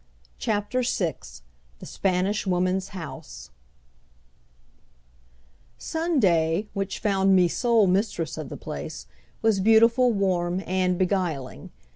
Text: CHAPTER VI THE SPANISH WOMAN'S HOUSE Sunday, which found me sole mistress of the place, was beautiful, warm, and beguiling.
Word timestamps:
CHAPTER 0.39 0.81
VI 0.81 1.17
THE 1.77 1.85
SPANISH 1.85 2.47
WOMAN'S 2.47 2.87
HOUSE 2.87 3.51
Sunday, 5.77 6.67
which 6.73 6.97
found 6.97 7.35
me 7.35 7.47
sole 7.47 7.85
mistress 7.85 8.35
of 8.35 8.49
the 8.49 8.57
place, 8.57 9.05
was 9.43 9.59
beautiful, 9.59 10.11
warm, 10.11 10.63
and 10.65 10.97
beguiling. 10.97 11.69